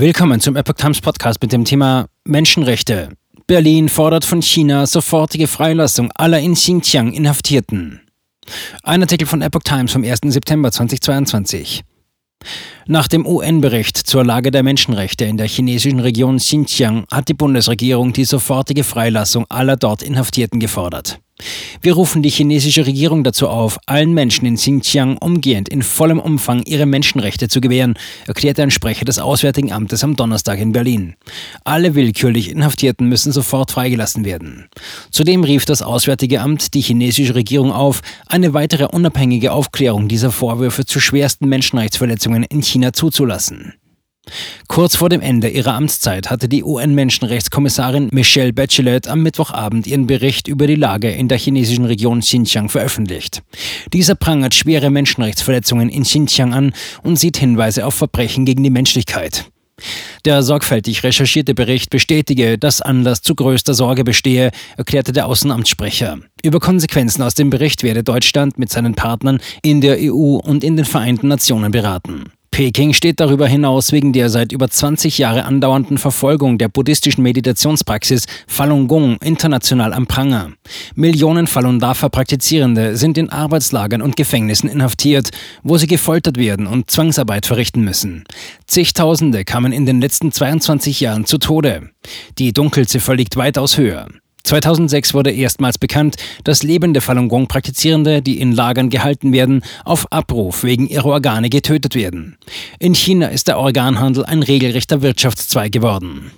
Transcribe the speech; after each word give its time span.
Willkommen 0.00 0.38
zum 0.38 0.54
Epoch 0.54 0.74
Times 0.74 1.00
Podcast 1.00 1.42
mit 1.42 1.50
dem 1.50 1.64
Thema 1.64 2.06
Menschenrechte. 2.22 3.08
Berlin 3.48 3.88
fordert 3.88 4.24
von 4.24 4.40
China 4.40 4.86
sofortige 4.86 5.48
Freilassung 5.48 6.12
aller 6.14 6.38
in 6.38 6.54
Xinjiang 6.54 7.12
Inhaftierten. 7.12 8.02
Ein 8.84 9.02
Artikel 9.02 9.26
von 9.26 9.42
Epoch 9.42 9.64
Times 9.64 9.90
vom 9.90 10.04
1. 10.04 10.20
September 10.22 10.70
2022. 10.70 11.82
Nach 12.86 13.08
dem 13.08 13.26
UN-Bericht 13.26 13.96
zur 13.96 14.24
Lage 14.24 14.52
der 14.52 14.62
Menschenrechte 14.62 15.24
in 15.24 15.36
der 15.36 15.48
chinesischen 15.48 15.98
Region 15.98 16.36
Xinjiang 16.36 17.04
hat 17.10 17.28
die 17.28 17.34
Bundesregierung 17.34 18.12
die 18.12 18.24
sofortige 18.24 18.84
Freilassung 18.84 19.46
aller 19.48 19.76
dort 19.76 20.04
Inhaftierten 20.04 20.60
gefordert. 20.60 21.18
Wir 21.80 21.94
rufen 21.94 22.22
die 22.22 22.30
chinesische 22.30 22.86
Regierung 22.86 23.22
dazu 23.22 23.48
auf, 23.48 23.78
allen 23.86 24.12
Menschen 24.12 24.46
in 24.46 24.56
Xinjiang 24.56 25.16
umgehend 25.18 25.68
in 25.68 25.82
vollem 25.82 26.18
Umfang 26.18 26.62
ihre 26.64 26.86
Menschenrechte 26.86 27.48
zu 27.48 27.60
gewähren, 27.60 27.94
erklärte 28.26 28.62
ein 28.62 28.70
Sprecher 28.70 29.04
des 29.04 29.18
Auswärtigen 29.18 29.72
Amtes 29.72 30.02
am 30.02 30.16
Donnerstag 30.16 30.58
in 30.58 30.72
Berlin. 30.72 31.14
Alle 31.64 31.94
willkürlich 31.94 32.50
Inhaftierten 32.50 33.08
müssen 33.08 33.32
sofort 33.32 33.70
freigelassen 33.70 34.24
werden. 34.24 34.68
Zudem 35.10 35.44
rief 35.44 35.64
das 35.64 35.82
Auswärtige 35.82 36.40
Amt 36.40 36.74
die 36.74 36.80
chinesische 36.80 37.34
Regierung 37.34 37.72
auf, 37.72 38.02
eine 38.26 38.54
weitere 38.54 38.86
unabhängige 38.86 39.52
Aufklärung 39.52 40.08
dieser 40.08 40.32
Vorwürfe 40.32 40.84
zu 40.84 40.98
schwersten 40.98 41.48
Menschenrechtsverletzungen 41.48 42.42
in 42.42 42.62
China 42.62 42.92
zuzulassen. 42.92 43.74
Kurz 44.66 44.96
vor 44.96 45.08
dem 45.08 45.20
Ende 45.20 45.48
ihrer 45.48 45.74
Amtszeit 45.74 46.30
hatte 46.30 46.48
die 46.48 46.62
UN-Menschenrechtskommissarin 46.64 48.08
Michelle 48.12 48.52
Bachelet 48.52 49.08
am 49.08 49.22
Mittwochabend 49.22 49.86
ihren 49.86 50.06
Bericht 50.06 50.48
über 50.48 50.66
die 50.66 50.74
Lage 50.74 51.10
in 51.10 51.28
der 51.28 51.38
chinesischen 51.38 51.84
Region 51.84 52.20
Xinjiang 52.20 52.68
veröffentlicht. 52.68 53.42
Dieser 53.92 54.14
prangert 54.14 54.54
schwere 54.54 54.90
Menschenrechtsverletzungen 54.90 55.88
in 55.88 56.02
Xinjiang 56.02 56.54
an 56.54 56.72
und 57.02 57.18
sieht 57.18 57.36
Hinweise 57.36 57.86
auf 57.86 57.94
Verbrechen 57.94 58.44
gegen 58.44 58.62
die 58.62 58.70
Menschlichkeit. 58.70 59.46
Der 60.24 60.42
sorgfältig 60.42 61.04
recherchierte 61.04 61.54
Bericht 61.54 61.90
bestätige, 61.90 62.58
dass 62.58 62.82
Anlass 62.82 63.22
zu 63.22 63.34
größter 63.34 63.74
Sorge 63.74 64.04
bestehe, 64.04 64.50
erklärte 64.76 65.12
der 65.12 65.26
Außenamtssprecher. 65.26 66.18
Über 66.42 66.60
Konsequenzen 66.60 67.22
aus 67.22 67.34
dem 67.34 67.50
Bericht 67.50 67.82
werde 67.82 68.02
Deutschland 68.02 68.58
mit 68.58 68.70
seinen 68.70 68.94
Partnern 68.94 69.40
in 69.62 69.80
der 69.80 69.98
EU 70.00 70.36
und 70.36 70.64
in 70.64 70.76
den 70.76 70.84
Vereinten 70.84 71.28
Nationen 71.28 71.70
beraten. 71.70 72.32
Peking 72.58 72.92
steht 72.92 73.20
darüber 73.20 73.46
hinaus 73.46 73.92
wegen 73.92 74.12
der 74.12 74.30
seit 74.30 74.50
über 74.50 74.68
20 74.68 75.16
Jahre 75.16 75.44
andauernden 75.44 75.96
Verfolgung 75.96 76.58
der 76.58 76.68
buddhistischen 76.68 77.22
Meditationspraxis 77.22 78.26
Falun 78.48 78.88
Gong 78.88 79.16
international 79.22 79.92
am 79.92 80.08
Pranger. 80.08 80.50
Millionen 80.96 81.46
Falun 81.46 81.78
Dafa 81.78 82.08
Praktizierende 82.08 82.96
sind 82.96 83.16
in 83.16 83.30
Arbeitslagern 83.30 84.02
und 84.02 84.16
Gefängnissen 84.16 84.68
inhaftiert, 84.68 85.30
wo 85.62 85.78
sie 85.78 85.86
gefoltert 85.86 86.36
werden 86.36 86.66
und 86.66 86.90
Zwangsarbeit 86.90 87.46
verrichten 87.46 87.82
müssen. 87.82 88.24
Zigtausende 88.66 89.44
kamen 89.44 89.70
in 89.70 89.86
den 89.86 90.00
letzten 90.00 90.32
22 90.32 90.98
Jahren 90.98 91.26
zu 91.26 91.38
Tode. 91.38 91.90
Die 92.38 92.52
Dunkelziffer 92.52 93.14
liegt 93.14 93.36
weitaus 93.36 93.78
höher. 93.78 94.08
2006 94.48 95.12
wurde 95.12 95.30
erstmals 95.30 95.76
bekannt, 95.76 96.16
dass 96.42 96.62
lebende 96.62 97.02
Falun 97.02 97.28
Gong 97.28 97.48
Praktizierende, 97.48 98.22
die 98.22 98.40
in 98.40 98.52
Lagern 98.52 98.88
gehalten 98.88 99.34
werden, 99.34 99.62
auf 99.84 100.10
Abruf 100.10 100.64
wegen 100.64 100.88
ihrer 100.88 101.04
Organe 101.04 101.50
getötet 101.50 101.94
werden. 101.94 102.38
In 102.78 102.94
China 102.94 103.26
ist 103.26 103.48
der 103.48 103.58
Organhandel 103.58 104.24
ein 104.24 104.42
regelrechter 104.42 105.02
Wirtschaftszweig 105.02 105.70
geworden. 105.70 106.30